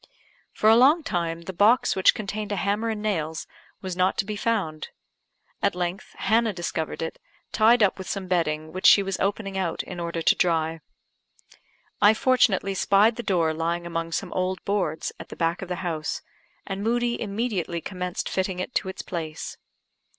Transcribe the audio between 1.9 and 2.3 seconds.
which